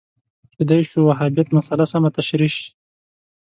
[0.55, 2.67] کېدای شو وهابیت مسأله سمه تشریح شي